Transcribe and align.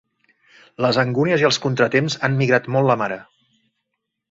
Les 0.85 0.97
angúnies 1.01 1.43
i 1.43 1.47
els 1.51 1.61
contratemps 1.67 2.17
han 2.29 2.41
migrat 2.41 2.73
molt 2.77 2.93
la 2.93 2.99
mare. 3.05 3.21